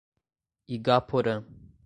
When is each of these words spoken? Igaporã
Igaporã 0.77 1.35